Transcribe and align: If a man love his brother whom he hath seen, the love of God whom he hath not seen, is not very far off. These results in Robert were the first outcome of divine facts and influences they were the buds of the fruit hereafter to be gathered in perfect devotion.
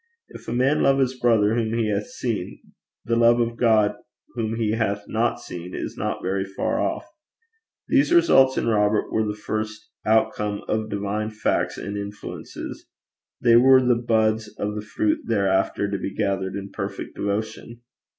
If 0.29 0.47
a 0.47 0.51
man 0.51 0.81
love 0.81 0.97
his 0.97 1.19
brother 1.19 1.53
whom 1.53 1.77
he 1.77 1.91
hath 1.91 2.07
seen, 2.07 2.59
the 3.05 3.15
love 3.15 3.39
of 3.39 3.55
God 3.55 3.93
whom 4.33 4.55
he 4.55 4.71
hath 4.71 5.07
not 5.07 5.39
seen, 5.39 5.75
is 5.75 5.95
not 5.95 6.23
very 6.23 6.43
far 6.43 6.79
off. 6.79 7.05
These 7.87 8.11
results 8.11 8.57
in 8.57 8.65
Robert 8.67 9.13
were 9.13 9.27
the 9.27 9.35
first 9.35 9.91
outcome 10.03 10.63
of 10.67 10.89
divine 10.89 11.29
facts 11.29 11.77
and 11.77 11.97
influences 11.97 12.87
they 13.41 13.57
were 13.57 13.79
the 13.79 13.93
buds 13.93 14.47
of 14.57 14.73
the 14.73 14.81
fruit 14.81 15.19
hereafter 15.29 15.87
to 15.91 15.99
be 15.99 16.11
gathered 16.15 16.55
in 16.55 16.71
perfect 16.71 17.13
devotion. 17.15 17.81